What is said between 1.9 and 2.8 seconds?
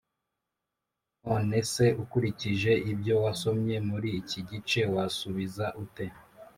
ukurikije